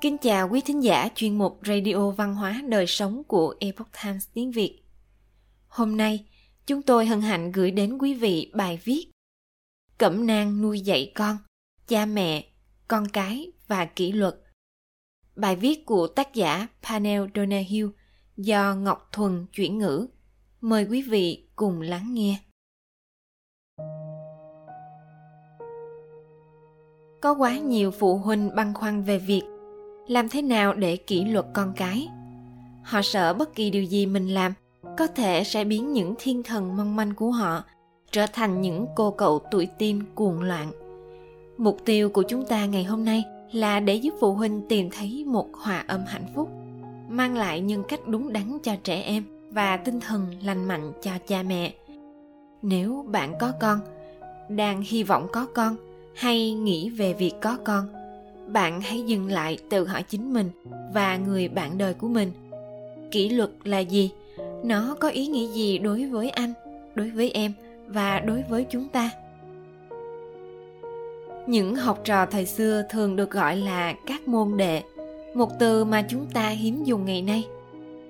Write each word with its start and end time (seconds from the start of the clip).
Kính 0.00 0.18
chào 0.18 0.48
quý 0.48 0.60
thính 0.60 0.82
giả 0.82 1.08
chuyên 1.14 1.38
mục 1.38 1.60
Radio 1.66 2.10
Văn 2.10 2.34
hóa 2.34 2.62
Đời 2.68 2.86
Sống 2.86 3.24
của 3.24 3.54
Epoch 3.60 3.88
Times 4.02 4.28
tiếng 4.34 4.50
Việt. 4.50 4.82
Hôm 5.68 5.96
nay, 5.96 6.26
chúng 6.66 6.82
tôi 6.82 7.06
hân 7.06 7.20
hạnh 7.20 7.52
gửi 7.52 7.70
đến 7.70 7.98
quý 7.98 8.14
vị 8.14 8.52
bài 8.54 8.80
viết 8.84 9.10
Cẩm 9.98 10.26
nang 10.26 10.62
nuôi 10.62 10.80
dạy 10.80 11.12
con, 11.14 11.36
cha 11.88 12.06
mẹ, 12.06 12.44
con 12.88 13.08
cái 13.08 13.52
và 13.68 13.84
kỷ 13.84 14.12
luật. 14.12 14.34
Bài 15.36 15.56
viết 15.56 15.86
của 15.86 16.06
tác 16.06 16.34
giả 16.34 16.66
Panel 16.82 17.22
Donahue 17.34 17.88
do 18.36 18.74
Ngọc 18.74 19.08
Thuần 19.12 19.46
chuyển 19.52 19.78
ngữ. 19.78 20.08
Mời 20.60 20.86
quý 20.90 21.02
vị 21.02 21.48
cùng 21.56 21.80
lắng 21.80 22.14
nghe. 22.14 22.40
Có 27.20 27.34
quá 27.38 27.58
nhiều 27.58 27.90
phụ 27.90 28.18
huynh 28.18 28.50
băn 28.56 28.74
khoăn 28.74 29.02
về 29.02 29.18
việc 29.18 29.42
làm 30.06 30.28
thế 30.28 30.42
nào 30.42 30.74
để 30.74 30.96
kỷ 30.96 31.24
luật 31.24 31.46
con 31.52 31.72
cái? 31.76 32.08
Họ 32.82 33.02
sợ 33.02 33.34
bất 33.34 33.54
kỳ 33.54 33.70
điều 33.70 33.84
gì 33.84 34.06
mình 34.06 34.28
làm 34.28 34.52
có 34.98 35.06
thể 35.06 35.44
sẽ 35.44 35.64
biến 35.64 35.92
những 35.92 36.14
thiên 36.18 36.42
thần 36.42 36.76
mong 36.76 36.96
manh 36.96 37.14
của 37.14 37.30
họ 37.30 37.64
trở 38.10 38.26
thành 38.32 38.60
những 38.60 38.86
cô 38.96 39.10
cậu 39.10 39.38
tuổi 39.50 39.68
teen 39.78 40.02
cuồng 40.14 40.42
loạn. 40.42 40.70
Mục 41.58 41.78
tiêu 41.84 42.08
của 42.08 42.22
chúng 42.22 42.46
ta 42.46 42.66
ngày 42.66 42.84
hôm 42.84 43.04
nay 43.04 43.24
là 43.52 43.80
để 43.80 43.94
giúp 43.94 44.14
phụ 44.20 44.32
huynh 44.34 44.62
tìm 44.68 44.90
thấy 44.90 45.24
một 45.26 45.48
hòa 45.52 45.84
âm 45.86 46.04
hạnh 46.06 46.26
phúc, 46.34 46.48
mang 47.08 47.36
lại 47.36 47.60
nhân 47.60 47.82
cách 47.88 48.00
đúng 48.06 48.32
đắn 48.32 48.58
cho 48.62 48.76
trẻ 48.84 49.02
em 49.02 49.24
và 49.50 49.76
tinh 49.76 50.00
thần 50.00 50.26
lành 50.42 50.64
mạnh 50.64 50.92
cho 51.02 51.10
cha 51.26 51.42
mẹ. 51.42 51.74
Nếu 52.62 53.04
bạn 53.08 53.34
có 53.40 53.52
con, 53.60 53.80
đang 54.48 54.82
hy 54.82 55.02
vọng 55.02 55.28
có 55.32 55.46
con, 55.54 55.76
hay 56.14 56.52
nghĩ 56.52 56.90
về 56.90 57.12
việc 57.12 57.32
có 57.40 57.58
con 57.64 57.99
bạn 58.52 58.80
hãy 58.80 59.02
dừng 59.02 59.26
lại 59.26 59.58
tự 59.68 59.86
hỏi 59.86 60.02
chính 60.02 60.32
mình 60.32 60.50
và 60.94 61.16
người 61.16 61.48
bạn 61.48 61.78
đời 61.78 61.94
của 61.94 62.08
mình. 62.08 62.32
Kỷ 63.10 63.28
luật 63.28 63.50
là 63.64 63.78
gì? 63.78 64.10
Nó 64.64 64.96
có 65.00 65.08
ý 65.08 65.26
nghĩa 65.26 65.46
gì 65.46 65.78
đối 65.78 66.06
với 66.06 66.30
anh, 66.30 66.52
đối 66.94 67.10
với 67.10 67.30
em 67.30 67.52
và 67.86 68.20
đối 68.20 68.42
với 68.48 68.66
chúng 68.70 68.88
ta? 68.88 69.10
Những 71.46 71.76
học 71.76 72.00
trò 72.04 72.26
thời 72.26 72.46
xưa 72.46 72.82
thường 72.90 73.16
được 73.16 73.30
gọi 73.30 73.56
là 73.56 73.94
các 74.06 74.28
môn 74.28 74.56
đệ, 74.56 74.82
một 75.34 75.58
từ 75.58 75.84
mà 75.84 76.02
chúng 76.08 76.26
ta 76.26 76.48
hiếm 76.48 76.84
dùng 76.84 77.04
ngày 77.04 77.22
nay. 77.22 77.44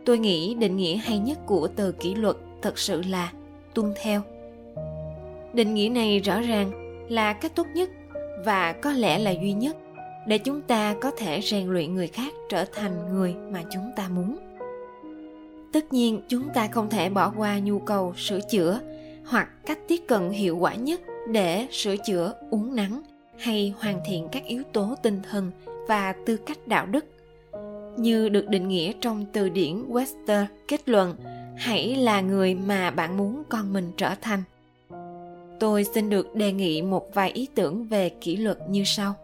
Tôi 0.05 0.19
nghĩ 0.19 0.55
định 0.55 0.77
nghĩa 0.77 0.97
hay 0.97 1.19
nhất 1.19 1.39
của 1.47 1.69
từ 1.77 1.93
kỷ 1.93 2.15
luật 2.15 2.37
thật 2.63 2.79
sự 2.79 3.03
là 3.03 3.33
tuân 3.75 3.93
theo. 4.03 4.23
Định 5.53 5.75
nghĩa 5.75 5.89
này 5.89 6.19
rõ 6.21 6.41
ràng 6.41 6.71
là 7.09 7.33
cách 7.33 7.53
tốt 7.55 7.67
nhất 7.75 7.91
và 8.45 8.73
có 8.73 8.93
lẽ 8.93 9.19
là 9.19 9.31
duy 9.31 9.53
nhất 9.53 9.77
để 10.27 10.39
chúng 10.39 10.63
ta 10.63 10.95
có 11.01 11.11
thể 11.11 11.41
rèn 11.41 11.69
luyện 11.69 11.95
người 11.95 12.07
khác 12.07 12.35
trở 12.49 12.65
thành 12.65 13.15
người 13.15 13.35
mà 13.51 13.63
chúng 13.71 13.91
ta 13.97 14.09
muốn. 14.09 14.39
Tất 15.73 15.93
nhiên, 15.93 16.21
chúng 16.29 16.49
ta 16.55 16.67
không 16.67 16.91
thể 16.91 17.11
bỏ 17.11 17.33
qua 17.37 17.59
nhu 17.59 17.79
cầu 17.79 18.15
sửa 18.17 18.41
chữa 18.51 18.81
hoặc 19.25 19.67
cách 19.67 19.79
tiếp 19.89 20.01
cận 20.09 20.31
hiệu 20.31 20.57
quả 20.57 20.75
nhất 20.75 21.01
để 21.29 21.67
sửa 21.71 21.97
chữa 21.97 22.33
uống 22.51 22.77
nắng 22.77 23.03
hay 23.39 23.75
hoàn 23.79 24.01
thiện 24.07 24.29
các 24.33 24.45
yếu 24.45 24.63
tố 24.73 24.95
tinh 25.03 25.21
thần 25.31 25.51
và 25.89 26.15
tư 26.27 26.37
cách 26.37 26.69
đạo 26.69 26.87
đức. 26.87 27.05
Như 27.97 28.29
được 28.29 28.49
định 28.49 28.69
nghĩa 28.69 28.93
trong 29.01 29.27
từ 29.33 29.49
điển 29.49 29.85
Webster 29.89 30.45
kết 30.69 30.89
luận, 30.89 31.17
hãy 31.57 31.97
là 31.97 32.21
người 32.21 32.55
mà 32.55 32.91
bạn 32.91 33.17
muốn 33.17 33.43
con 33.49 33.73
mình 33.73 33.93
trở 33.97 34.15
thành. 34.21 34.43
Tôi 35.61 35.85
xin 35.85 36.11
được 36.11 36.35
đề 36.35 36.53
nghị 36.53 36.83
một 36.83 37.15
vài 37.15 37.31
ý 37.31 37.49
tưởng 37.55 37.85
về 37.85 38.09
kỷ 38.09 38.37
luật 38.37 38.59
như 38.69 38.83
sau 38.85 39.15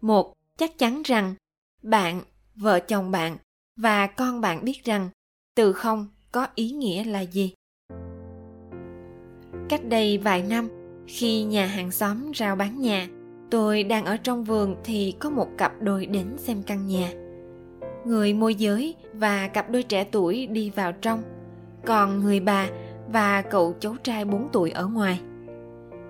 một, 0.00 0.32
chắc 0.56 0.78
chắn 0.78 1.02
rằng 1.04 1.34
bạn, 1.82 2.20
vợ 2.56 2.80
chồng 2.80 3.10
bạn 3.10 3.36
và 3.76 4.06
con 4.06 4.40
bạn 4.40 4.64
biết 4.64 4.84
rằng 4.84 5.08
từ 5.54 5.72
không 5.72 6.08
có 6.32 6.46
ý 6.54 6.70
nghĩa 6.70 7.04
là 7.04 7.20
gì. 7.20 7.54
Cách 9.68 9.84
đây 9.84 10.18
vài 10.18 10.42
năm, 10.42 10.68
khi 11.06 11.42
nhà 11.42 11.66
hàng 11.66 11.90
xóm 11.90 12.32
rao 12.34 12.56
bán 12.56 12.80
nhà, 12.80 13.08
tôi 13.50 13.82
đang 13.82 14.04
ở 14.04 14.16
trong 14.16 14.44
vườn 14.44 14.76
thì 14.84 15.14
có 15.18 15.30
một 15.30 15.48
cặp 15.58 15.72
đôi 15.82 16.06
đến 16.06 16.26
xem 16.38 16.62
căn 16.62 16.86
nhà. 16.86 17.12
Người 18.04 18.32
môi 18.34 18.54
giới 18.54 18.94
và 19.14 19.48
cặp 19.48 19.70
đôi 19.70 19.82
trẻ 19.82 20.04
tuổi 20.04 20.46
đi 20.46 20.70
vào 20.70 20.92
trong, 20.92 21.22
còn 21.86 22.20
người 22.20 22.40
bà 22.40 22.68
và 23.12 23.42
cậu 23.42 23.74
cháu 23.80 23.96
trai 24.02 24.24
4 24.24 24.48
tuổi 24.52 24.70
ở 24.70 24.86
ngoài. 24.86 25.20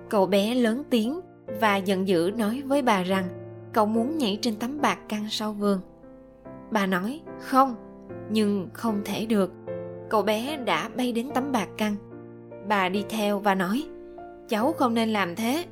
Cậu 0.08 0.26
bé 0.26 0.54
lớn 0.54 0.82
tiếng 0.90 1.20
và 1.60 1.76
giận 1.76 2.08
dữ 2.08 2.30
nói 2.36 2.62
với 2.66 2.82
bà 2.82 3.02
rằng 3.02 3.39
cậu 3.72 3.86
muốn 3.86 4.18
nhảy 4.18 4.38
trên 4.42 4.56
tấm 4.56 4.80
bạc 4.80 4.98
căng 5.08 5.26
sau 5.30 5.52
vườn. 5.52 5.80
Bà 6.70 6.86
nói, 6.86 7.20
không, 7.40 7.74
nhưng 8.30 8.68
không 8.72 9.00
thể 9.04 9.26
được. 9.26 9.52
Cậu 10.10 10.22
bé 10.22 10.56
đã 10.56 10.88
bay 10.96 11.12
đến 11.12 11.30
tấm 11.34 11.52
bạc 11.52 11.68
căng. 11.78 11.96
Bà 12.68 12.88
đi 12.88 13.04
theo 13.08 13.38
và 13.38 13.54
nói, 13.54 13.84
cháu 14.48 14.72
không 14.72 14.94
nên 14.94 15.08
làm 15.08 15.36
thế. 15.36 15.64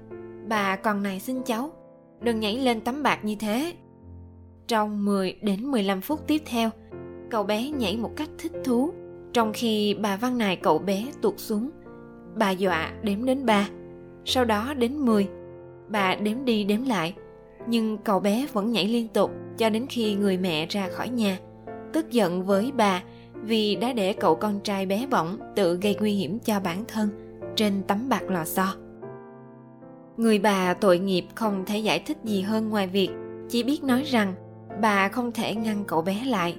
Bà 0.48 0.76
còn 0.76 1.02
này 1.02 1.20
xin 1.20 1.42
cháu, 1.42 1.72
đừng 2.20 2.40
nhảy 2.40 2.56
lên 2.56 2.80
tấm 2.80 3.02
bạc 3.02 3.24
như 3.24 3.36
thế. 3.40 3.72
Trong 4.66 5.04
10 5.04 5.38
đến 5.42 5.64
15 5.64 6.00
phút 6.00 6.26
tiếp 6.26 6.42
theo, 6.46 6.70
cậu 7.30 7.42
bé 7.42 7.70
nhảy 7.70 7.96
một 7.96 8.16
cách 8.16 8.30
thích 8.38 8.52
thú. 8.64 8.92
Trong 9.32 9.52
khi 9.54 9.94
bà 9.94 10.16
văn 10.16 10.38
nài 10.38 10.56
cậu 10.56 10.78
bé 10.78 11.06
tuột 11.22 11.34
xuống, 11.36 11.70
bà 12.34 12.50
dọa 12.50 12.92
đếm 13.02 13.24
đến 13.24 13.46
ba. 13.46 13.68
Sau 14.24 14.44
đó 14.44 14.74
đến 14.74 14.98
10 14.98 15.28
bà 15.88 16.14
đếm 16.14 16.44
đi 16.44 16.64
đếm 16.64 16.84
lại 16.84 17.14
nhưng 17.68 17.98
cậu 17.98 18.20
bé 18.20 18.46
vẫn 18.52 18.72
nhảy 18.72 18.88
liên 18.88 19.08
tục 19.08 19.30
cho 19.58 19.70
đến 19.70 19.86
khi 19.88 20.14
người 20.14 20.38
mẹ 20.38 20.66
ra 20.66 20.88
khỏi 20.88 21.08
nhà. 21.08 21.38
Tức 21.92 22.10
giận 22.10 22.42
với 22.42 22.72
bà 22.76 23.02
vì 23.34 23.76
đã 23.76 23.92
để 23.92 24.12
cậu 24.12 24.34
con 24.34 24.60
trai 24.60 24.86
bé 24.86 25.06
bỏng 25.10 25.38
tự 25.56 25.78
gây 25.82 25.96
nguy 26.00 26.12
hiểm 26.12 26.38
cho 26.38 26.60
bản 26.60 26.84
thân 26.88 27.08
trên 27.56 27.82
tấm 27.86 28.08
bạc 28.08 28.22
lò 28.30 28.44
xo. 28.44 28.74
Người 30.16 30.38
bà 30.38 30.74
tội 30.74 30.98
nghiệp 30.98 31.24
không 31.34 31.64
thể 31.66 31.78
giải 31.78 31.98
thích 31.98 32.16
gì 32.24 32.40
hơn 32.42 32.68
ngoài 32.68 32.86
việc 32.86 33.10
chỉ 33.48 33.62
biết 33.62 33.84
nói 33.84 34.02
rằng 34.02 34.34
bà 34.82 35.08
không 35.08 35.32
thể 35.32 35.54
ngăn 35.54 35.84
cậu 35.84 36.02
bé 36.02 36.24
lại. 36.26 36.56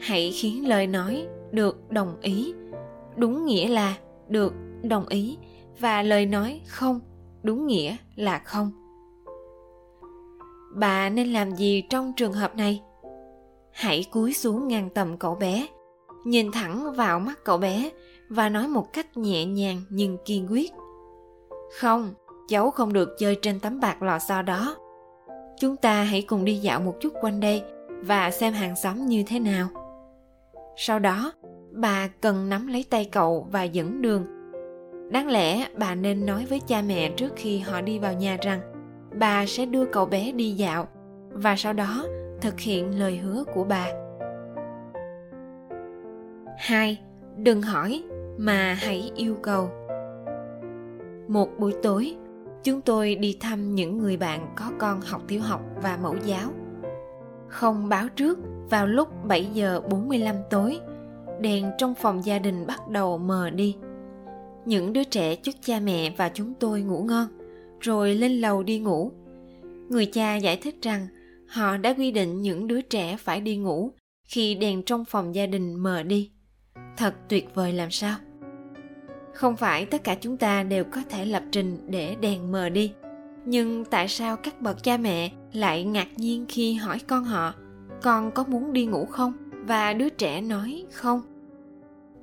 Hãy 0.00 0.32
khiến 0.34 0.68
lời 0.68 0.86
nói 0.86 1.26
được 1.50 1.90
đồng 1.90 2.20
ý. 2.20 2.54
Đúng 3.16 3.46
nghĩa 3.46 3.68
là 3.68 3.94
được 4.28 4.54
đồng 4.82 5.08
ý 5.08 5.38
và 5.80 6.02
lời 6.02 6.26
nói 6.26 6.60
không, 6.66 7.00
đúng 7.42 7.66
nghĩa 7.66 7.96
là 8.16 8.38
không 8.38 8.81
bà 10.74 11.08
nên 11.08 11.32
làm 11.32 11.54
gì 11.54 11.84
trong 11.90 12.12
trường 12.16 12.32
hợp 12.32 12.56
này? 12.56 12.82
Hãy 13.72 14.04
cúi 14.12 14.34
xuống 14.34 14.68
ngang 14.68 14.90
tầm 14.94 15.18
cậu 15.18 15.34
bé, 15.34 15.66
nhìn 16.24 16.52
thẳng 16.52 16.92
vào 16.96 17.20
mắt 17.20 17.38
cậu 17.44 17.58
bé 17.58 17.90
và 18.28 18.48
nói 18.48 18.68
một 18.68 18.92
cách 18.92 19.16
nhẹ 19.16 19.44
nhàng 19.44 19.82
nhưng 19.90 20.18
kiên 20.24 20.46
quyết. 20.50 20.72
Không, 21.80 22.14
cháu 22.48 22.70
không 22.70 22.92
được 22.92 23.08
chơi 23.18 23.36
trên 23.42 23.60
tấm 23.60 23.80
bạc 23.80 24.02
lò 24.02 24.18
xo 24.18 24.42
đó. 24.42 24.76
Chúng 25.60 25.76
ta 25.76 26.02
hãy 26.02 26.22
cùng 26.22 26.44
đi 26.44 26.54
dạo 26.54 26.80
một 26.80 26.94
chút 27.00 27.12
quanh 27.20 27.40
đây 27.40 27.62
và 28.02 28.30
xem 28.30 28.52
hàng 28.52 28.76
xóm 28.76 29.06
như 29.06 29.22
thế 29.26 29.38
nào. 29.38 29.68
Sau 30.76 30.98
đó, 30.98 31.32
bà 31.72 32.08
cần 32.20 32.48
nắm 32.48 32.66
lấy 32.66 32.84
tay 32.90 33.04
cậu 33.04 33.48
và 33.50 33.62
dẫn 33.62 34.02
đường. 34.02 34.26
Đáng 35.10 35.28
lẽ 35.28 35.68
bà 35.76 35.94
nên 35.94 36.26
nói 36.26 36.46
với 36.50 36.60
cha 36.60 36.82
mẹ 36.82 37.10
trước 37.16 37.32
khi 37.36 37.58
họ 37.58 37.80
đi 37.80 37.98
vào 37.98 38.12
nhà 38.12 38.36
rằng 38.42 38.60
bà 39.18 39.46
sẽ 39.46 39.66
đưa 39.66 39.84
cậu 39.84 40.06
bé 40.06 40.32
đi 40.32 40.50
dạo 40.52 40.88
và 41.30 41.56
sau 41.56 41.72
đó 41.72 42.06
thực 42.40 42.60
hiện 42.60 42.98
lời 42.98 43.16
hứa 43.16 43.44
của 43.54 43.64
bà. 43.64 43.86
2. 46.58 47.00
Đừng 47.36 47.62
hỏi 47.62 48.02
mà 48.38 48.74
hãy 48.74 49.12
yêu 49.16 49.36
cầu. 49.42 49.70
Một 51.28 51.48
buổi 51.58 51.74
tối, 51.82 52.16
chúng 52.62 52.80
tôi 52.80 53.14
đi 53.14 53.36
thăm 53.40 53.74
những 53.74 53.98
người 53.98 54.16
bạn 54.16 54.54
có 54.56 54.70
con 54.78 55.00
học 55.00 55.22
tiểu 55.28 55.40
học 55.40 55.60
và 55.82 55.98
mẫu 56.02 56.16
giáo. 56.24 56.50
Không 57.48 57.88
báo 57.88 58.08
trước, 58.08 58.38
vào 58.70 58.86
lúc 58.86 59.08
7 59.24 59.44
giờ 59.44 59.80
45 59.90 60.36
tối, 60.50 60.80
đèn 61.40 61.70
trong 61.78 61.94
phòng 61.94 62.24
gia 62.24 62.38
đình 62.38 62.66
bắt 62.66 62.88
đầu 62.88 63.18
mờ 63.18 63.50
đi. 63.50 63.76
Những 64.64 64.92
đứa 64.92 65.04
trẻ 65.04 65.36
chúc 65.36 65.54
cha 65.60 65.80
mẹ 65.80 66.14
và 66.16 66.30
chúng 66.34 66.54
tôi 66.54 66.80
ngủ 66.80 67.02
ngon 67.02 67.26
rồi 67.82 68.14
lên 68.14 68.40
lầu 68.40 68.62
đi 68.62 68.78
ngủ. 68.78 69.12
Người 69.88 70.06
cha 70.06 70.36
giải 70.36 70.56
thích 70.56 70.76
rằng 70.82 71.06
họ 71.48 71.76
đã 71.76 71.94
quy 71.94 72.10
định 72.10 72.42
những 72.42 72.66
đứa 72.66 72.80
trẻ 72.80 73.16
phải 73.16 73.40
đi 73.40 73.56
ngủ 73.56 73.92
khi 74.24 74.54
đèn 74.54 74.82
trong 74.82 75.04
phòng 75.04 75.34
gia 75.34 75.46
đình 75.46 75.74
mờ 75.74 76.02
đi. 76.02 76.30
Thật 76.96 77.14
tuyệt 77.28 77.54
vời 77.54 77.72
làm 77.72 77.90
sao? 77.90 78.16
Không 79.34 79.56
phải 79.56 79.86
tất 79.86 80.04
cả 80.04 80.14
chúng 80.20 80.36
ta 80.36 80.62
đều 80.62 80.84
có 80.84 81.02
thể 81.10 81.24
lập 81.24 81.42
trình 81.50 81.78
để 81.88 82.16
đèn 82.20 82.52
mờ 82.52 82.68
đi, 82.68 82.92
nhưng 83.46 83.84
tại 83.84 84.08
sao 84.08 84.36
các 84.36 84.60
bậc 84.60 84.82
cha 84.82 84.96
mẹ 84.96 85.32
lại 85.52 85.84
ngạc 85.84 86.08
nhiên 86.16 86.46
khi 86.48 86.74
hỏi 86.74 86.98
con 87.06 87.24
họ, 87.24 87.54
con 88.02 88.30
có 88.30 88.44
muốn 88.44 88.72
đi 88.72 88.86
ngủ 88.86 89.04
không? 89.04 89.32
và 89.62 89.92
đứa 89.92 90.08
trẻ 90.08 90.40
nói, 90.40 90.84
không. 90.92 91.22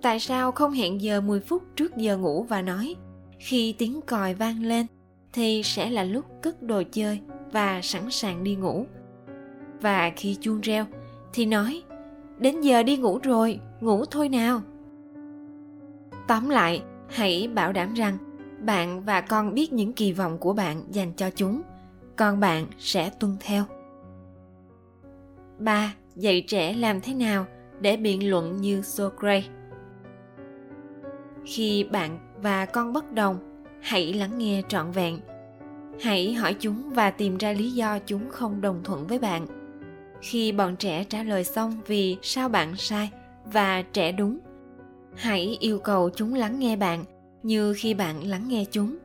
Tại 0.01 0.19
sao 0.19 0.51
không 0.51 0.71
hẹn 0.71 1.01
giờ 1.01 1.21
10 1.21 1.39
phút 1.39 1.63
trước 1.75 1.97
giờ 1.97 2.17
ngủ 2.17 2.44
và 2.44 2.62
nói, 2.62 2.95
khi 3.39 3.75
tiếng 3.77 4.01
còi 4.01 4.33
vang 4.33 4.63
lên? 4.63 4.85
Thì 5.33 5.61
sẽ 5.63 5.89
là 5.89 6.03
lúc 6.03 6.25
cất 6.41 6.63
đồ 6.63 6.83
chơi 6.91 7.19
và 7.51 7.81
sẵn 7.81 8.11
sàng 8.11 8.43
đi 8.43 8.55
ngủ. 8.55 8.85
Và 9.81 10.11
khi 10.15 10.37
chuông 10.41 10.61
reo 10.61 10.85
thì 11.33 11.45
nói 11.45 11.83
đến 12.37 12.61
giờ 12.61 12.83
đi 12.83 12.97
ngủ 12.97 13.19
rồi 13.23 13.59
ngủ 13.81 14.05
thôi 14.05 14.29
nào. 14.29 14.61
Tóm 16.27 16.49
lại 16.49 16.83
hãy 17.09 17.49
bảo 17.53 17.73
đảm 17.73 17.93
rằng 17.93 18.17
bạn 18.65 19.03
và 19.03 19.21
con 19.21 19.53
biết 19.53 19.73
những 19.73 19.93
kỳ 19.93 20.13
vọng 20.13 20.37
của 20.37 20.53
bạn 20.53 20.83
dành 20.91 21.13
cho 21.13 21.29
chúng 21.35 21.61
con 22.15 22.39
bạn 22.39 22.65
sẽ 22.77 23.09
tuân 23.19 23.37
theo. 23.39 23.63
3. 25.57 25.93
Dạy 26.15 26.45
trẻ 26.47 26.73
làm 26.73 27.01
thế 27.01 27.13
nào 27.13 27.45
để 27.81 27.97
biện 27.97 28.29
luận 28.29 28.57
như 28.57 28.81
Socrates? 28.81 29.45
Khi 31.45 31.83
bạn 31.83 32.19
và 32.41 32.65
con 32.65 32.93
bất 32.93 33.11
đồng, 33.11 33.49
hãy 33.81 34.13
lắng 34.13 34.37
nghe 34.37 34.61
trọn 34.67 34.91
vẹn. 34.91 35.19
Hãy 36.01 36.33
hỏi 36.33 36.55
chúng 36.59 36.89
và 36.93 37.11
tìm 37.11 37.37
ra 37.37 37.51
lý 37.51 37.71
do 37.71 37.99
chúng 37.99 38.29
không 38.29 38.61
đồng 38.61 38.81
thuận 38.83 39.07
với 39.07 39.19
bạn. 39.19 39.47
Khi 40.21 40.51
bọn 40.51 40.75
trẻ 40.75 41.03
trả 41.03 41.23
lời 41.23 41.43
xong 41.43 41.81
vì 41.87 42.17
sao 42.21 42.49
bạn 42.49 42.75
sai 42.75 43.09
và 43.45 43.81
trẻ 43.81 44.11
đúng, 44.11 44.39
hãy 45.15 45.57
yêu 45.59 45.79
cầu 45.79 46.09
chúng 46.15 46.33
lắng 46.33 46.59
nghe 46.59 46.75
bạn 46.75 47.05
như 47.43 47.73
khi 47.77 47.93
bạn 47.93 48.23
lắng 48.23 48.43
nghe 48.47 48.65
chúng 48.71 48.97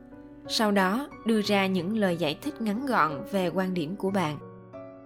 sau 0.47 0.71
đó 0.71 1.09
đưa 1.25 1.41
ra 1.41 1.67
những 1.67 1.97
lời 1.97 2.17
giải 2.17 2.37
thích 2.41 2.61
ngắn 2.61 2.85
gọn 2.85 3.11
về 3.31 3.47
quan 3.47 3.73
điểm 3.73 3.95
của 3.95 4.09
bạn 4.09 4.37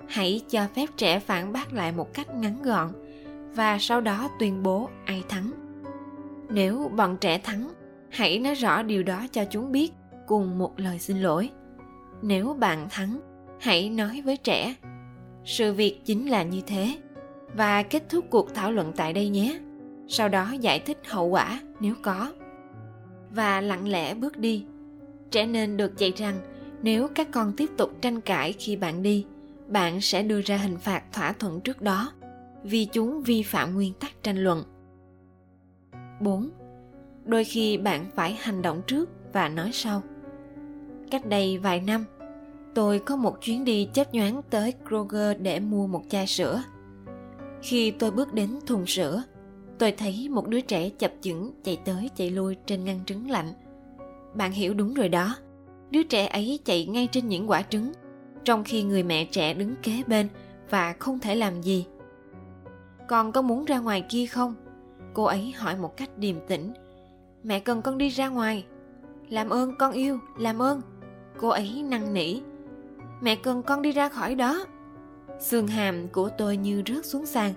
hãy 0.07 0.41
cho 0.49 0.67
phép 0.75 0.85
trẻ 0.97 1.19
phản 1.19 1.53
bác 1.53 1.73
lại 1.73 1.91
một 1.91 2.13
cách 2.13 2.35
ngắn 2.35 2.61
gọn 2.61 2.89
và 3.55 3.77
sau 3.79 4.01
đó 4.01 4.29
tuyên 4.39 4.63
bố 4.63 4.89
ai 5.05 5.23
thắng 5.29 5.51
nếu 6.49 6.91
bọn 6.95 7.17
trẻ 7.17 7.37
thắng 7.37 7.69
hãy 8.09 8.39
nói 8.39 8.53
rõ 8.55 8.83
điều 8.83 9.03
đó 9.03 9.27
cho 9.31 9.45
chúng 9.45 9.71
biết 9.71 9.91
cùng 10.27 10.57
một 10.57 10.79
lời 10.79 10.99
xin 10.99 11.21
lỗi. 11.21 11.49
Nếu 12.21 12.53
bạn 12.53 12.87
thắng, 12.89 13.19
hãy 13.59 13.89
nói 13.89 14.21
với 14.25 14.37
trẻ, 14.37 14.75
sự 15.45 15.73
việc 15.73 16.01
chính 16.05 16.29
là 16.29 16.43
như 16.43 16.61
thế, 16.67 16.97
và 17.55 17.83
kết 17.83 18.09
thúc 18.09 18.25
cuộc 18.29 18.53
thảo 18.53 18.71
luận 18.71 18.91
tại 18.95 19.13
đây 19.13 19.29
nhé. 19.29 19.59
Sau 20.07 20.29
đó 20.29 20.51
giải 20.59 20.79
thích 20.79 20.97
hậu 21.07 21.27
quả 21.27 21.61
nếu 21.79 21.95
có. 22.03 22.31
Và 23.31 23.61
lặng 23.61 23.87
lẽ 23.87 24.13
bước 24.13 24.37
đi. 24.37 24.65
Trẻ 25.31 25.45
nên 25.45 25.77
được 25.77 25.97
dạy 25.97 26.13
rằng 26.15 26.39
nếu 26.81 27.07
các 27.15 27.27
con 27.31 27.53
tiếp 27.57 27.69
tục 27.77 27.91
tranh 28.01 28.21
cãi 28.21 28.53
khi 28.53 28.75
bạn 28.75 29.03
đi, 29.03 29.25
bạn 29.67 30.01
sẽ 30.01 30.23
đưa 30.23 30.41
ra 30.41 30.57
hình 30.57 30.77
phạt 30.77 31.03
thỏa 31.13 31.31
thuận 31.31 31.61
trước 31.61 31.81
đó, 31.81 32.11
vì 32.63 32.85
chúng 32.85 33.23
vi 33.23 33.43
phạm 33.43 33.75
nguyên 33.75 33.93
tắc 33.93 34.23
tranh 34.23 34.37
luận. 34.37 34.63
4. 36.19 36.49
Đôi 37.29 37.43
khi 37.43 37.77
bạn 37.77 38.05
phải 38.15 38.37
hành 38.41 38.61
động 38.61 38.81
trước 38.87 39.09
và 39.33 39.49
nói 39.49 39.69
sau. 39.73 40.01
Cách 41.11 41.25
đây 41.25 41.57
vài 41.57 41.81
năm, 41.81 42.05
tôi 42.75 42.99
có 42.99 43.15
một 43.15 43.41
chuyến 43.41 43.65
đi 43.65 43.89
chớp 43.93 44.13
nhoáng 44.13 44.41
tới 44.49 44.73
Kroger 44.87 45.37
để 45.41 45.59
mua 45.59 45.87
một 45.87 46.01
chai 46.09 46.27
sữa. 46.27 46.63
Khi 47.61 47.91
tôi 47.91 48.11
bước 48.11 48.33
đến 48.33 48.59
thùng 48.65 48.85
sữa, 48.85 49.23
tôi 49.77 49.91
thấy 49.91 50.29
một 50.29 50.47
đứa 50.47 50.61
trẻ 50.61 50.89
chập 50.89 51.13
chững 51.21 51.51
chạy 51.63 51.77
tới 51.85 52.09
chạy 52.15 52.29
lui 52.29 52.55
trên 52.65 52.85
ngăn 52.85 53.05
trứng 53.05 53.29
lạnh. 53.29 53.53
Bạn 54.33 54.51
hiểu 54.51 54.73
đúng 54.73 54.93
rồi 54.93 55.09
đó, 55.09 55.35
đứa 55.91 56.03
trẻ 56.03 56.27
ấy 56.27 56.59
chạy 56.65 56.85
ngay 56.85 57.07
trên 57.11 57.27
những 57.27 57.49
quả 57.49 57.61
trứng 57.61 57.91
trong 58.43 58.63
khi 58.63 58.83
người 58.83 59.03
mẹ 59.03 59.25
trẻ 59.25 59.53
đứng 59.53 59.75
kế 59.83 60.03
bên 60.07 60.27
và 60.69 60.95
không 60.99 61.19
thể 61.19 61.35
làm 61.35 61.61
gì 61.61 61.85
con 63.07 63.31
có 63.31 63.41
muốn 63.41 63.65
ra 63.65 63.79
ngoài 63.79 64.05
kia 64.09 64.25
không 64.25 64.55
cô 65.13 65.23
ấy 65.23 65.51
hỏi 65.51 65.75
một 65.75 65.97
cách 65.97 66.17
điềm 66.17 66.35
tĩnh 66.47 66.73
mẹ 67.43 67.59
cần 67.59 67.81
con 67.81 67.97
đi 67.97 68.09
ra 68.09 68.27
ngoài. 68.27 68.65
Làm 69.29 69.49
ơn, 69.49 69.75
con 69.75 69.91
yêu, 69.91 70.19
làm 70.37 70.61
ơn. 70.61 70.81
Cô 71.37 71.47
ấy 71.49 71.83
năn 71.83 72.13
nỉ. 72.13 72.41
Mẹ 73.21 73.35
cần 73.35 73.63
con 73.63 73.81
đi 73.81 73.91
ra 73.91 74.09
khỏi 74.09 74.35
đó. 74.35 74.65
Xương 75.39 75.67
hàm 75.67 76.07
của 76.07 76.29
tôi 76.29 76.57
như 76.57 76.83
rớt 76.87 77.05
xuống 77.05 77.25
sàn. 77.25 77.53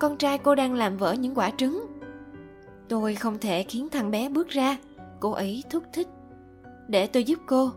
Con 0.00 0.16
trai 0.16 0.38
cô 0.38 0.54
đang 0.54 0.74
làm 0.74 0.96
vỡ 0.96 1.12
những 1.12 1.34
quả 1.34 1.50
trứng. 1.50 1.86
Tôi 2.88 3.14
không 3.14 3.38
thể 3.38 3.62
khiến 3.62 3.88
thằng 3.88 4.10
bé 4.10 4.28
bước 4.28 4.48
ra. 4.48 4.76
Cô 5.20 5.30
ấy 5.30 5.64
thúc 5.70 5.84
thích. 5.92 6.08
Để 6.88 7.06
tôi 7.06 7.24
giúp 7.24 7.38
cô. 7.46 7.70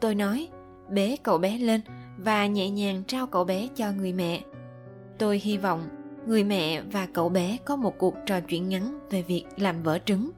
Tôi 0.00 0.14
nói, 0.14 0.48
bế 0.88 1.16
cậu 1.22 1.38
bé 1.38 1.58
lên 1.58 1.80
và 2.18 2.46
nhẹ 2.46 2.70
nhàng 2.70 3.02
trao 3.06 3.26
cậu 3.26 3.44
bé 3.44 3.68
cho 3.74 3.92
người 3.92 4.12
mẹ. 4.12 4.42
Tôi 5.18 5.38
hy 5.38 5.56
vọng 5.58 5.88
người 6.26 6.44
mẹ 6.44 6.82
và 6.92 7.06
cậu 7.06 7.28
bé 7.28 7.58
có 7.64 7.76
một 7.76 7.98
cuộc 7.98 8.14
trò 8.26 8.40
chuyện 8.40 8.68
ngắn 8.68 8.98
về 9.10 9.22
việc 9.22 9.44
làm 9.56 9.82
vỡ 9.82 9.98
trứng. 10.04 10.30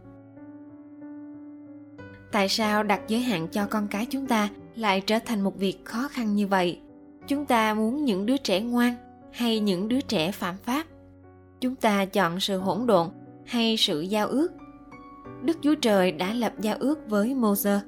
Tại 2.33 2.49
sao 2.49 2.83
đặt 2.83 3.01
giới 3.09 3.21
hạn 3.21 3.49
cho 3.49 3.67
con 3.67 3.89
cái 3.89 4.07
chúng 4.07 4.27
ta 4.27 4.49
lại 4.75 5.01
trở 5.01 5.19
thành 5.19 5.41
một 5.41 5.59
việc 5.59 5.85
khó 5.85 6.09
khăn 6.09 6.35
như 6.35 6.47
vậy? 6.47 6.81
Chúng 7.27 7.47
ta 7.47 7.75
muốn 7.75 8.05
những 8.05 8.27
đứa 8.27 8.37
trẻ 8.37 8.61
ngoan 8.61 8.95
hay 9.33 9.61
những 9.61 9.89
đứa 9.89 10.01
trẻ 10.01 10.33
phạm 10.33 10.57
pháp? 10.57 10.87
Chúng 11.61 11.75
ta 11.75 12.05
chọn 12.05 12.41
sự 12.41 12.59
hỗn 12.59 12.87
độn 12.87 13.09
hay 13.47 13.77
sự 13.77 14.01
giao 14.01 14.29
ước? 14.29 14.49
Đức 15.43 15.59
chúa 15.63 15.75
trời 15.75 16.13
đã 16.13 16.35
lập 16.35 16.53
giao 16.61 16.77
ước 16.79 17.09
với 17.09 17.35
moses. 17.35 17.81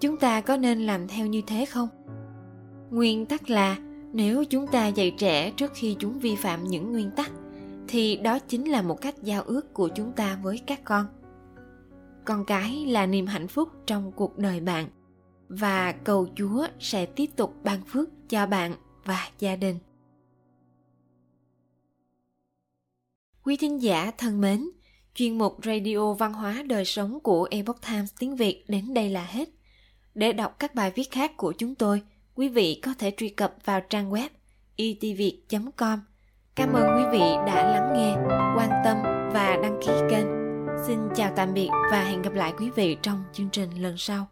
Chúng 0.00 0.16
ta 0.16 0.40
có 0.40 0.56
nên 0.56 0.86
làm 0.86 1.08
theo 1.08 1.26
như 1.26 1.42
thế 1.46 1.66
không? 1.66 1.88
Nguyên 2.90 3.26
tắc 3.26 3.50
là 3.50 3.76
nếu 4.12 4.44
chúng 4.44 4.66
ta 4.66 4.86
dạy 4.86 5.14
trẻ 5.18 5.50
trước 5.50 5.72
khi 5.74 5.96
chúng 5.98 6.18
vi 6.18 6.36
phạm 6.36 6.64
những 6.64 6.92
nguyên 6.92 7.10
tắc 7.10 7.30
thì 7.88 8.16
đó 8.16 8.38
chính 8.38 8.70
là 8.70 8.82
một 8.82 9.00
cách 9.00 9.14
giao 9.22 9.42
ước 9.42 9.74
của 9.74 9.88
chúng 9.88 10.12
ta 10.12 10.38
với 10.42 10.60
các 10.66 10.84
con 10.84 11.06
con 12.24 12.44
cái 12.44 12.86
là 12.86 13.06
niềm 13.06 13.26
hạnh 13.26 13.48
phúc 13.48 13.68
trong 13.86 14.12
cuộc 14.12 14.38
đời 14.38 14.60
bạn 14.60 14.88
và 15.48 15.92
cầu 15.92 16.28
chúa 16.36 16.66
sẽ 16.80 17.06
tiếp 17.06 17.30
tục 17.36 17.54
ban 17.64 17.80
phước 17.86 18.08
cho 18.28 18.46
bạn 18.46 18.74
và 19.04 19.28
gia 19.38 19.56
đình 19.56 19.78
quý 23.42 23.56
thính 23.56 23.82
giả 23.82 24.10
thân 24.18 24.40
mến 24.40 24.70
chuyên 25.14 25.38
mục 25.38 25.58
radio 25.64 26.12
văn 26.12 26.32
hóa 26.32 26.62
đời 26.66 26.84
sống 26.84 27.20
của 27.20 27.48
epoch 27.50 27.80
times 27.86 28.12
tiếng 28.18 28.36
việt 28.36 28.64
đến 28.68 28.94
đây 28.94 29.10
là 29.10 29.24
hết 29.24 29.48
để 30.16 30.32
đọc 30.32 30.56
các 30.58 30.74
bài 30.74 30.92
viết 30.94 31.10
khác 31.10 31.36
của 31.36 31.52
chúng 31.58 31.74
tôi, 31.74 32.02
quý 32.34 32.48
vị 32.48 32.80
có 32.82 32.94
thể 32.98 33.12
truy 33.16 33.28
cập 33.28 33.54
vào 33.64 33.80
trang 33.80 34.10
web 34.10 34.28
e 34.76 34.84
itviet.com. 34.84 36.00
Cảm 36.56 36.72
ơn 36.72 36.96
quý 36.96 37.02
vị 37.12 37.24
đã 37.46 37.72
lắng 37.72 37.92
nghe, 37.94 38.16
quan 38.28 38.70
tâm 38.84 38.96
và 39.32 39.58
đăng 39.62 39.78
ký 39.80 39.92
kênh. 40.10 40.26
Xin 40.86 40.98
chào 41.14 41.32
tạm 41.36 41.54
biệt 41.54 41.68
và 41.92 42.04
hẹn 42.04 42.22
gặp 42.22 42.34
lại 42.34 42.52
quý 42.58 42.70
vị 42.70 42.96
trong 43.02 43.24
chương 43.32 43.50
trình 43.50 43.70
lần 43.82 43.96
sau. 43.96 44.28